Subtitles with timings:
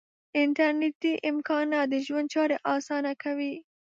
[0.41, 3.53] انټرنیټي امکانات د ژوند چارې آسانه کوي.